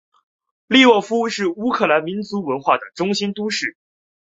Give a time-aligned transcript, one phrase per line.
[0.65, 3.77] 利沃夫是乌克兰民族文化的中心都市。